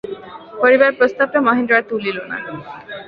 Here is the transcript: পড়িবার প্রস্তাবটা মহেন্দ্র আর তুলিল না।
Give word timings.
পড়িবার 0.61 0.91
প্রস্তাবটা 0.99 1.39
মহেন্দ্র 1.47 1.77
আর 1.77 1.85
তুলিল 1.89 2.17
না। 2.29 2.37